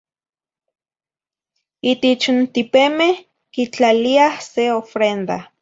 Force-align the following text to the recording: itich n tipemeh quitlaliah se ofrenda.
itich 1.91 2.25
n 2.37 2.39
tipemeh 2.53 3.15
quitlaliah 3.53 4.33
se 4.51 4.63
ofrenda. 4.81 5.37